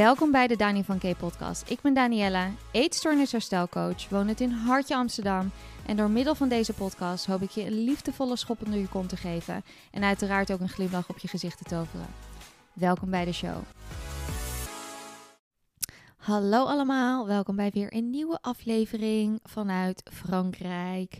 [0.00, 1.70] Welkom bij de Dani van K podcast.
[1.70, 5.50] Ik ben Daniella, eetstoornisherstelcoach, woon het in Hartje Amsterdam.
[5.86, 9.08] En door middel van deze podcast hoop ik je een liefdevolle schop onder je kont
[9.08, 9.64] te geven.
[9.90, 12.06] En uiteraard ook een glimlach op je gezicht te toveren.
[12.72, 13.56] Welkom bij de show.
[16.16, 21.18] Hallo allemaal, welkom bij weer een nieuwe aflevering vanuit Frankrijk.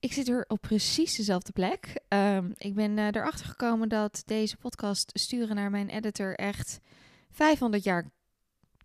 [0.00, 2.00] Ik zit er op precies dezelfde plek.
[2.08, 6.80] Ehm, ik ben uh, erachter gekomen dat deze podcast sturen naar mijn editor echt
[7.32, 8.10] 500 jaar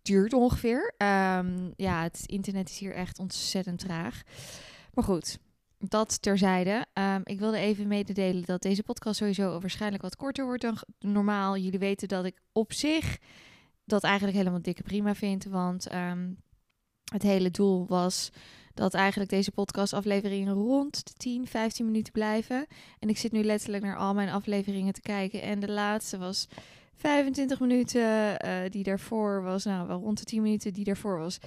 [0.02, 0.94] duurt ongeveer.
[0.98, 4.22] Um, ja, het internet is hier echt ontzettend traag.
[4.94, 5.38] Maar goed,
[5.78, 6.86] dat terzijde.
[6.92, 11.56] Um, ik wilde even mededelen dat deze podcast sowieso waarschijnlijk wat korter wordt dan normaal.
[11.56, 13.18] Jullie weten dat ik op zich
[13.84, 15.44] dat eigenlijk helemaal dikke prima vind.
[15.44, 16.42] Want um,
[17.12, 18.30] het hele doel was
[18.74, 22.66] dat eigenlijk deze podcastafleveringen rond de 10, 15 minuten blijven.
[22.98, 25.42] En ik zit nu letterlijk naar al mijn afleveringen te kijken.
[25.42, 26.48] En de laatste was
[26.98, 28.00] 25 minuten.
[28.46, 30.72] Uh, die daarvoor was, nou wel rond de 10 minuten.
[30.72, 31.38] Die daarvoor was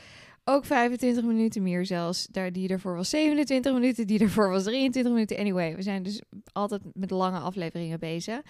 [0.44, 2.28] ook 25 minuten meer zelfs.
[2.32, 4.08] Daar, die daarvoor was 27 minuten.
[4.08, 5.38] Die daarvoor was 23 minuten.
[5.38, 8.42] Anyway, we zijn dus altijd met lange afleveringen bezig.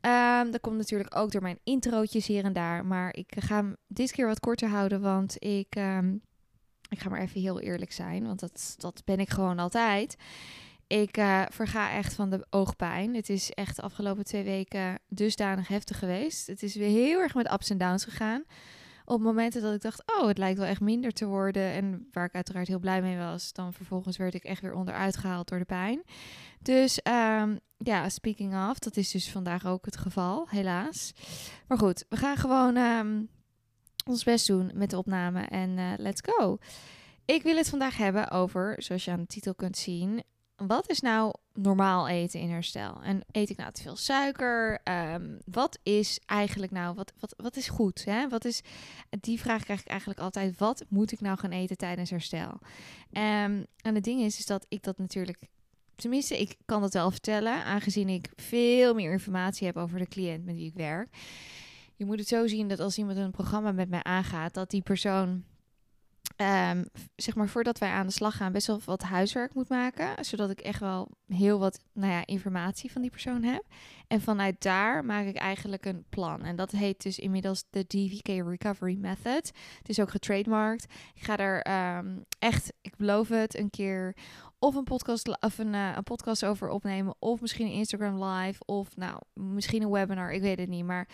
[0.00, 2.86] Um, dat komt natuurlijk ook door mijn introotjes hier en daar.
[2.86, 5.00] Maar ik ga hem dit keer wat korter houden.
[5.00, 6.22] Want ik, um,
[6.88, 8.26] ik ga maar even heel eerlijk zijn.
[8.26, 10.16] Want dat, dat ben ik gewoon altijd.
[10.86, 13.14] Ik uh, verga echt van de oogpijn.
[13.14, 16.46] Het is echt de afgelopen twee weken dusdanig heftig geweest.
[16.46, 18.44] Het is weer heel erg met ups en downs gegaan.
[19.04, 21.72] Op momenten dat ik dacht, oh, het lijkt wel echt minder te worden.
[21.72, 25.16] En waar ik uiteraard heel blij mee was, dan vervolgens werd ik echt weer onderuit
[25.16, 26.02] gehaald door de pijn.
[26.62, 31.12] Dus um, ja, speaking of, dat is dus vandaag ook het geval, helaas.
[31.68, 33.28] Maar goed, we gaan gewoon um,
[34.04, 36.58] ons best doen met de opname en uh, let's go.
[37.24, 40.22] Ik wil het vandaag hebben over, zoals je aan de titel kunt zien,
[40.56, 43.02] wat is nou normaal eten in herstel?
[43.02, 44.80] En eet ik nou te veel suiker?
[44.84, 48.04] Um, wat is eigenlijk nou, wat, wat, wat is goed?
[48.04, 48.28] Hè?
[48.28, 48.60] Wat is,
[49.20, 50.58] die vraag krijg ik eigenlijk altijd.
[50.58, 52.58] Wat moet ik nou gaan eten tijdens herstel?
[53.10, 55.38] Um, en het ding is, is dat ik dat natuurlijk,
[55.94, 60.44] tenminste, ik kan dat wel vertellen, aangezien ik veel meer informatie heb over de cliënt
[60.44, 61.16] met wie ik werk.
[61.96, 64.82] Je moet het zo zien dat als iemand een programma met mij aangaat, dat die
[64.82, 65.44] persoon
[66.36, 70.24] Um, zeg maar voordat wij aan de slag gaan, best wel wat huiswerk moet maken.
[70.24, 73.64] Zodat ik echt wel heel wat nou ja, informatie van die persoon heb.
[74.06, 76.44] En vanuit daar maak ik eigenlijk een plan.
[76.44, 79.52] En dat heet dus inmiddels de DVK Recovery Method.
[79.78, 80.84] Het is ook getrademarkt.
[81.14, 81.66] Ik ga er
[81.98, 84.16] um, echt, ik beloof het, een keer
[84.58, 87.14] of een podcast, of uh, een podcast over opnemen.
[87.18, 88.62] Of misschien een Instagram live.
[88.64, 90.32] Of nou, misschien een webinar.
[90.32, 90.84] Ik weet het niet.
[90.84, 91.08] Maar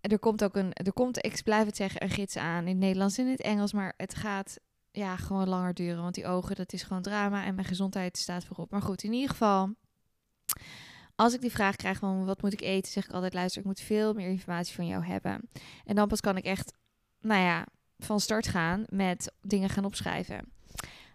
[0.00, 2.78] er komt ook een, er komt, ik blijf het zeggen, een gids aan in het
[2.78, 4.58] Nederlands en in het Engels, maar het gaat
[4.90, 8.44] ja, gewoon langer duren, want die ogen, dat is gewoon drama en mijn gezondheid staat
[8.44, 8.70] voorop.
[8.70, 9.74] Maar goed, in ieder geval,
[11.14, 13.66] als ik die vraag krijg van wat moet ik eten, zeg ik altijd, luister, ik
[13.66, 15.48] moet veel meer informatie van jou hebben.
[15.84, 16.72] En dan pas kan ik echt,
[17.20, 17.66] nou ja,
[17.98, 20.52] van start gaan met dingen gaan opschrijven.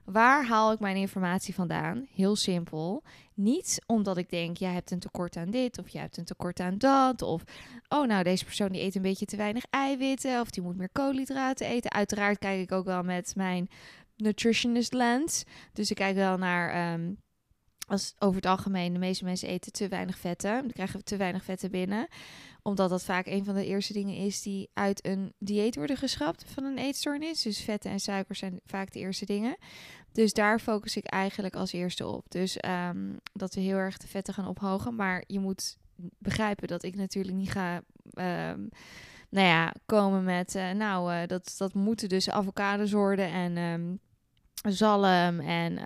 [0.05, 2.07] Waar haal ik mijn informatie vandaan?
[2.13, 3.03] Heel simpel.
[3.33, 6.59] Niet omdat ik denk, jij hebt een tekort aan dit of jij hebt een tekort
[6.59, 7.21] aan dat.
[7.21, 7.43] Of,
[7.88, 10.89] oh nou, deze persoon die eet een beetje te weinig eiwitten of die moet meer
[10.91, 11.91] koolhydraten eten.
[11.91, 13.69] Uiteraard kijk ik ook wel met mijn
[14.16, 15.43] nutritionist lens.
[15.73, 16.93] Dus ik kijk wel naar...
[16.93, 17.23] Um,
[17.87, 20.61] als over het algemeen de meeste mensen eten te weinig vetten.
[20.61, 22.07] Dan krijgen we te weinig vetten binnen.
[22.68, 26.46] Omdat dat vaak een van de eerste dingen is die uit een dieet worden geschrapt
[26.48, 27.42] van een eetstoornis.
[27.42, 29.58] Dus vetten en suikers zijn vaak de eerste dingen.
[30.12, 32.26] Dus daar focus ik eigenlijk als eerste op.
[32.31, 32.58] Dus
[32.90, 34.96] um, dat we heel erg de vetten gaan ophogen.
[34.96, 35.78] Maar je moet
[36.18, 37.76] begrijpen dat ik natuurlijk niet ga.
[37.76, 38.70] Um,
[39.30, 40.56] nou ja, komen met.
[40.56, 43.58] Uh, nou, uh, dat, dat moeten dus avocados worden en.
[43.58, 44.00] Um,
[44.63, 45.83] zalm en uh,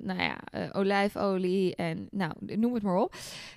[0.00, 3.14] nou ja, uh, olijfolie en nou, noem het maar op.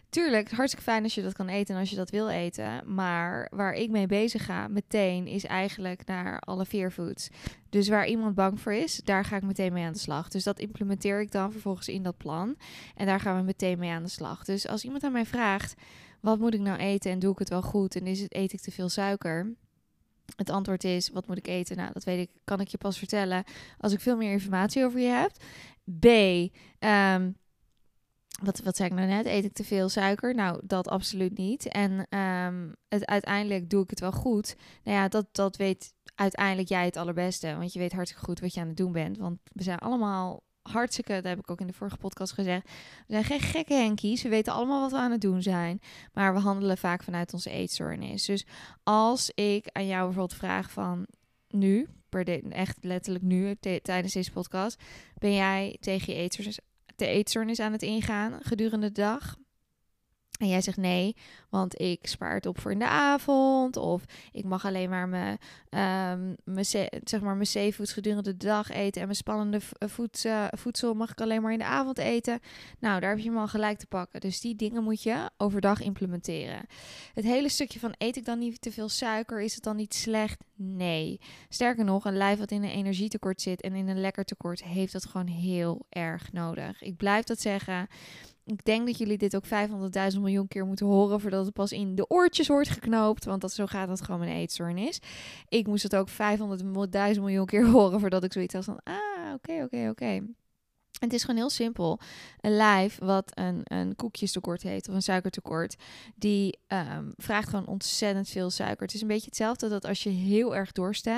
[0.10, 2.94] Tuurlijk, hartstikke fijn als je dat kan eten en als je dat wil eten.
[2.96, 7.30] Maar waar ik mee bezig ga meteen is eigenlijk naar alle veerfoods.
[7.70, 10.28] Dus waar iemand bang voor is, daar ga ik meteen mee aan de slag.
[10.28, 12.56] Dus dat implementeer ik dan vervolgens in dat plan.
[12.96, 14.44] En daar gaan we meteen mee aan de slag.
[14.44, 15.74] Dus als iemand aan mij vraagt,
[16.20, 17.96] wat moet ik nou eten en doe ik het wel goed?
[17.96, 19.56] En is het, eet ik te veel suiker?
[20.36, 21.78] Het antwoord is, wat moet ik eten?
[21.78, 23.44] Nou, dat weet ik, kan ik je pas vertellen
[23.78, 25.32] als ik veel meer informatie over je heb.
[26.00, 26.06] B,
[26.86, 27.36] um,
[28.42, 29.26] wat, wat zei ik nou net?
[29.26, 30.36] Eet ik te veel suiker?
[30.36, 31.68] Nou, dat absoluut niet.
[31.68, 34.56] En um, het, uiteindelijk doe ik het wel goed.
[34.84, 37.56] Nou ja, dat, dat weet uiteindelijk jij het allerbeste.
[37.58, 39.18] Want je weet hartstikke goed wat je aan het doen bent.
[39.18, 42.70] Want we zijn allemaal hartstikke, dat heb ik ook in de vorige podcast gezegd.
[43.08, 44.22] We zijn geen gekke henkies.
[44.22, 45.82] We weten allemaal wat we aan het doen zijn.
[46.14, 48.26] Maar we handelen vaak vanuit onze eetstoornis.
[48.26, 48.46] Dus
[48.84, 51.08] als ik aan jou bijvoorbeeld vraag van
[51.48, 54.84] nu, per echt letterlijk nu, tijdens deze podcast,
[55.18, 56.60] ben jij tegen je eetstoornis,
[56.96, 59.36] de eetstoornis aan het ingaan gedurende de dag?
[60.40, 61.16] En jij zegt nee,
[61.54, 63.78] want ik spaar het op voor in de avond.
[63.78, 65.38] Of ik mag alleen maar mijn,
[65.70, 66.66] um, mijn,
[67.04, 69.02] zeg maar mijn zeevoets gedurende de dag eten.
[69.02, 72.40] En mijn spannende voedsel, voedsel mag ik alleen maar in de avond eten.
[72.80, 74.20] Nou, daar heb je hem al gelijk te pakken.
[74.20, 76.66] Dus die dingen moet je overdag implementeren.
[77.14, 79.42] Het hele stukje van eet ik dan niet te veel suiker?
[79.42, 80.44] Is het dan niet slecht?
[80.56, 81.20] Nee.
[81.50, 84.94] Sterker nog, een lijf wat in een energietekort zit en in een lekker tekort heeft
[84.94, 86.82] dat gewoon heel erg nodig.
[86.82, 87.88] Ik blijf dat zeggen.
[88.46, 91.96] Ik denk dat jullie dit ook 500.000 miljoen keer moeten horen voordat het pas in
[91.96, 93.26] de oortjes wordt geknoopt.
[93.26, 95.00] Want dat, zo gaat dat gewoon met een eetstoornis.
[95.48, 96.16] Ik moest het ook 500.000
[97.20, 100.22] miljoen keer horen voordat ik zoiets had van, ah, oké, oké, oké
[101.04, 102.00] het is gewoon heel simpel.
[102.40, 105.76] Een lijf wat een, een koekjestekort heeft of een suikertekort,
[106.16, 108.86] die um, vraagt gewoon ontzettend veel suiker.
[108.86, 111.10] Het is een beetje hetzelfde dat als je heel erg dorst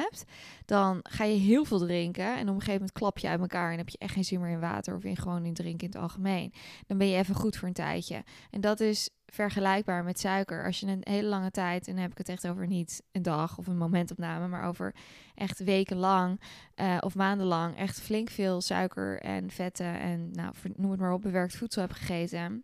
[0.65, 3.71] dan ga je heel veel drinken en op een gegeven moment klap je uit elkaar
[3.71, 5.93] en heb je echt geen zin meer in water of in gewoon in drinken in
[5.93, 6.53] het algemeen.
[6.87, 8.23] Dan ben je even goed voor een tijdje.
[8.49, 10.65] En dat is vergelijkbaar met suiker.
[10.65, 13.21] Als je een hele lange tijd, en dan heb ik het echt over niet een
[13.21, 14.95] dag of een momentopname, maar over
[15.35, 16.41] echt wekenlang
[16.75, 21.21] uh, of maandenlang echt flink veel suiker en vetten en nou, noem het maar op,
[21.21, 22.63] bewerkt voedsel hebt gegeten.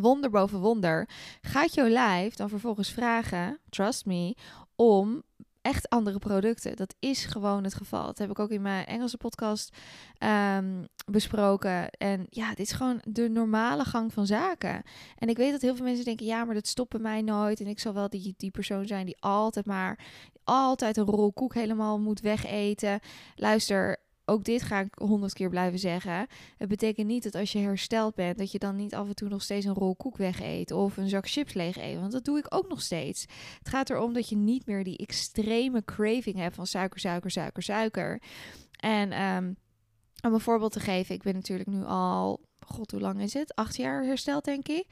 [0.00, 1.08] Wonder boven wonder
[1.40, 4.36] gaat jouw lijf dan vervolgens vragen, trust me,
[4.74, 5.22] om
[5.62, 6.76] echt andere producten.
[6.76, 8.04] Dat is gewoon het geval.
[8.06, 9.76] Dat heb ik ook in mijn Engelse podcast
[10.56, 11.90] um, besproken.
[11.90, 14.82] En ja, dit is gewoon de normale gang van zaken.
[15.18, 17.60] En ik weet dat heel veel mensen denken: ja, maar dat stopt bij mij nooit.
[17.60, 19.98] En ik zal wel die, die persoon zijn die altijd maar
[20.44, 23.00] altijd een rol koek helemaal moet wegeten.
[23.36, 23.96] Luister,
[24.30, 26.26] ook dit ga ik honderd keer blijven zeggen.
[26.56, 29.28] Het betekent niet dat als je hersteld bent, dat je dan niet af en toe
[29.28, 31.98] nog steeds een rol koek weg eet of een zak chips leeg eet.
[31.98, 33.26] Want dat doe ik ook nog steeds.
[33.58, 37.62] Het gaat erom dat je niet meer die extreme craving hebt van suiker, suiker, suiker,
[37.62, 38.22] suiker.
[38.76, 39.56] En um,
[40.22, 43.54] om een voorbeeld te geven, ik ben natuurlijk nu al, god, hoe lang is het?
[43.54, 44.86] Acht jaar hersteld, denk ik.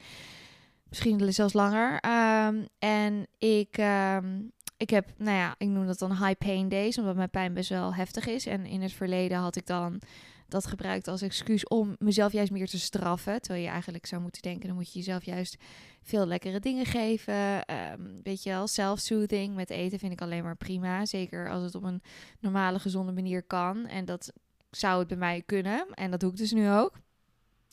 [0.89, 1.99] Misschien zelfs langer.
[2.47, 3.77] Um, en ik.
[3.77, 7.53] Um, ik heb, nou ja, ik noem dat dan high pain days, omdat mijn pijn
[7.53, 8.45] best wel heftig is.
[8.45, 10.01] En in het verleden had ik dan
[10.47, 13.41] dat gebruikt als excuus om mezelf juist meer te straffen.
[13.41, 15.57] Terwijl je eigenlijk zou moeten denken, dan moet je jezelf juist
[16.01, 17.63] veel lekkere dingen geven.
[17.93, 21.05] Um, weet je wel, self-soothing met eten vind ik alleen maar prima.
[21.05, 22.01] Zeker als het op een
[22.39, 23.85] normale, gezonde manier kan.
[23.87, 24.33] En dat
[24.71, 25.87] zou het bij mij kunnen.
[25.93, 26.93] En dat doe ik dus nu ook.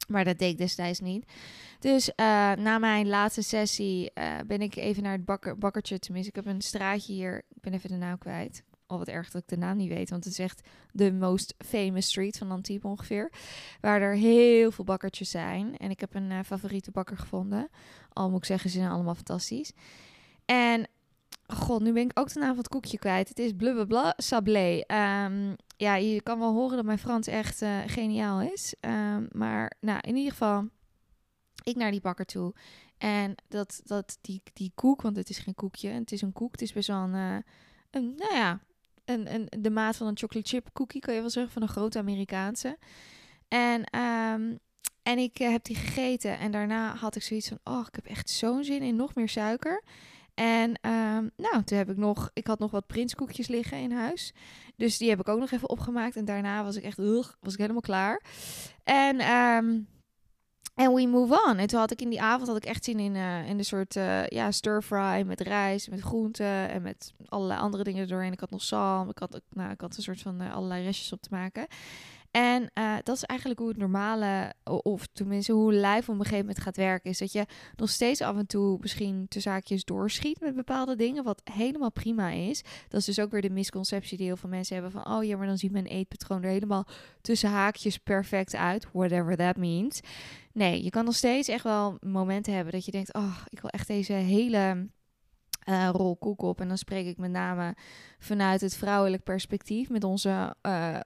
[0.08, 1.32] Maar dat deed ik destijds niet.
[1.78, 2.16] Dus uh,
[2.52, 5.98] na mijn laatste sessie uh, ben ik even naar het bakker, bakkertje.
[5.98, 7.36] Tenminste, ik heb een straatje hier.
[7.36, 8.62] Ik ben even de naam kwijt.
[8.86, 10.10] Al wat erg dat ik de naam niet weet.
[10.10, 13.32] Want het is echt de most famous street van Antibes ongeveer.
[13.80, 15.76] Waar er heel veel bakkertjes zijn.
[15.76, 17.68] En ik heb een uh, favoriete bakker gevonden.
[18.12, 19.72] Al moet ik zeggen, ze zijn allemaal fantastisch.
[20.44, 20.88] En
[21.46, 23.28] God, nu ben ik ook de naam van het koekje kwijt.
[23.28, 24.84] Het is blablabla sablé.
[24.86, 28.74] Um, ja, je kan wel horen dat mijn Frans echt uh, geniaal is.
[28.80, 30.68] Um, maar nou, in ieder geval,
[31.62, 32.54] ik naar die bakker toe.
[32.98, 36.52] En dat, dat die, die koek, want het is geen koekje, het is een koek.
[36.52, 37.44] Het is best wel een,
[37.90, 38.60] een nou ja,
[39.04, 41.68] een, een, de maat van een chocolate chip cookie, kan je wel zeggen, van een
[41.68, 42.78] grote Amerikaanse.
[43.48, 44.58] En, um,
[45.02, 48.06] en ik uh, heb die gegeten en daarna had ik zoiets van, oh, ik heb
[48.06, 49.82] echt zo'n zin in nog meer suiker.
[50.36, 54.32] En um, nou, toen heb ik nog, ik had nog wat prinskoekjes liggen in huis.
[54.76, 56.16] Dus die heb ik ook nog even opgemaakt.
[56.16, 58.22] En daarna was ik echt, ugh, was ik helemaal klaar.
[58.84, 59.88] En um,
[60.76, 61.58] en we move on.
[61.58, 63.64] En toen had ik in die avond had ik echt zin in, uh, in een
[63.64, 68.32] soort uh, ja, stir fry met rijst, met groenten en met allerlei andere dingen doorheen.
[68.32, 71.12] Ik had nog zalm, ik had, nou, ik had een soort van uh, allerlei restjes
[71.12, 71.66] op te maken.
[72.36, 76.38] En uh, dat is eigenlijk hoe het normale, of tenminste hoe lijf op een gegeven
[76.38, 80.40] moment gaat werken, is dat je nog steeds af en toe misschien te zaakjes doorschiet
[80.40, 82.62] met bepaalde dingen, wat helemaal prima is.
[82.88, 85.36] Dat is dus ook weer de misconceptie die heel veel mensen hebben van, oh ja,
[85.36, 86.86] maar dan ziet mijn eetpatroon er helemaal
[87.20, 90.00] tussen haakjes perfect uit, whatever that means.
[90.52, 93.70] Nee, je kan nog steeds echt wel momenten hebben dat je denkt, oh, ik wil
[93.70, 94.88] echt deze hele
[95.68, 96.60] uh, rol koek op.
[96.60, 97.74] En dan spreek ik met name
[98.18, 100.98] vanuit het vrouwelijk perspectief met onze uh,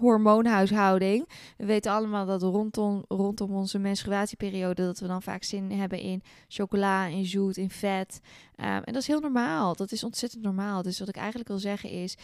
[0.00, 1.28] hormoonhuishouding.
[1.56, 6.22] We weten allemaal dat rondom, rondom onze menstruatieperiode dat we dan vaak zin hebben in
[6.48, 8.20] chocola, in zoet, in vet.
[8.56, 9.74] Um, en dat is heel normaal.
[9.74, 10.82] Dat is ontzettend normaal.
[10.82, 12.16] Dus wat ik eigenlijk wil zeggen is,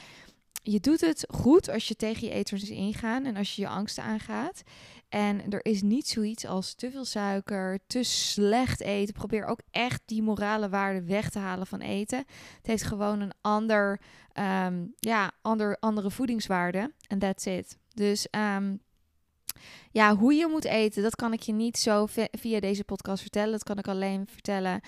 [0.69, 4.03] je doet het goed als je tegen je eters ingaan en als je je angsten
[4.03, 4.63] aangaat.
[5.09, 9.15] En er is niet zoiets als te veel suiker, te slecht eten.
[9.15, 12.19] Probeer ook echt die morale waarde weg te halen van eten.
[12.57, 14.01] Het heeft gewoon een ander,
[14.35, 16.93] um, ja, ander, andere voedingswaarde.
[17.09, 17.79] En that's it.
[17.95, 18.81] Dus um,
[19.91, 23.53] ja, hoe je moet eten, dat kan ik je niet zo via deze podcast vertellen.
[23.53, 24.81] Dat kan ik alleen vertellen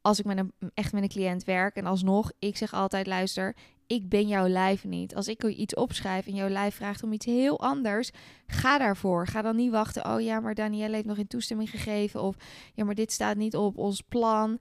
[0.00, 1.76] als ik met een, echt met een cliënt werk.
[1.76, 3.56] En alsnog, ik zeg altijd, luister,
[3.86, 5.14] ik ben jouw lijf niet.
[5.14, 8.10] Als ik iets opschrijf en jouw lijf vraagt om iets heel anders,
[8.46, 9.26] ga daarvoor.
[9.26, 10.06] Ga dan niet wachten.
[10.14, 12.22] Oh ja, maar Danielle heeft nog geen toestemming gegeven.
[12.22, 12.36] Of
[12.74, 14.58] ja, maar dit staat niet op ons plan.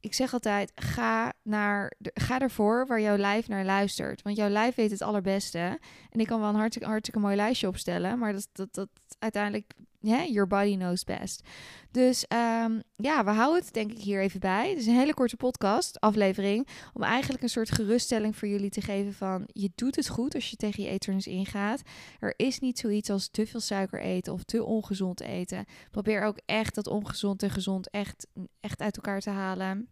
[0.00, 4.22] Ik zeg altijd: ga, naar ga ervoor waar jouw lijf naar luistert.
[4.22, 5.78] Want jouw lijf weet het allerbeste.
[6.10, 8.18] En ik kan wel een hartstikke, hartstikke mooi lijstje opstellen.
[8.18, 11.42] Maar dat, dat, dat uiteindelijk yeah, your body knows best.
[11.90, 14.68] Dus um, ja, we houden het denk ik hier even bij.
[14.68, 18.80] Het is een hele korte podcast, aflevering, om eigenlijk een soort geruststelling voor jullie te
[18.80, 21.82] geven van je doet het goed als je tegen je eetstoornis ingaat.
[22.18, 25.64] Er is niet zoiets als te veel suiker eten of te ongezond eten.
[25.90, 28.26] Probeer ook echt dat ongezond en gezond echt,
[28.60, 29.88] echt uit elkaar te halen.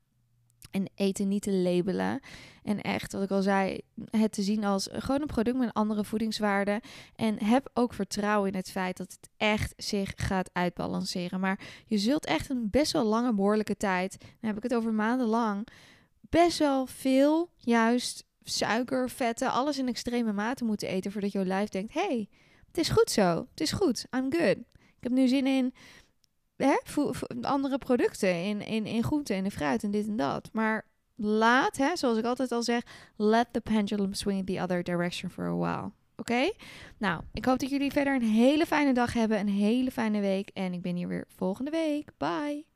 [0.77, 2.21] En eten niet te labelen.
[2.63, 3.81] En echt, wat ik al zei,
[4.11, 6.81] het te zien als gewoon een product met andere voedingswaarde.
[7.15, 11.41] En heb ook vertrouwen in het feit dat het echt zich gaat uitbalanceren.
[11.41, 14.93] Maar je zult echt een best wel lange, behoorlijke tijd, dan heb ik het over
[14.93, 15.67] maandenlang,
[16.21, 21.69] best wel veel juist suiker, vetten, alles in extreme mate moeten eten voordat jouw lijf
[21.69, 22.29] denkt: hey,
[22.67, 24.57] het is goed zo, het is goed, I'm good.
[24.97, 25.75] Ik heb nu zin in
[26.57, 26.77] hè,
[27.41, 30.49] andere producten in, in, in groente en in fruit en dit en dat.
[30.53, 32.83] Maar laat, hè, zoals ik altijd al zeg,
[33.17, 35.93] let the pendulum swing the other direction for a while.
[36.17, 36.53] Oké?
[36.99, 40.51] Nou, ik hoop dat jullie verder een hele fijne dag hebben, een hele fijne week.
[40.55, 42.11] En ik ben hier weer volgende week.
[42.17, 42.76] Bye!